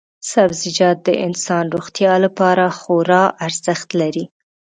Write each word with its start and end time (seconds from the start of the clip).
سبزیجات 0.31 0.97
د 1.07 1.09
انسان 1.27 1.65
روغتیا 1.75 2.13
لپاره 2.25 2.65
خورا 2.79 3.23
ارزښت 3.45 3.89
لري. 4.01 4.25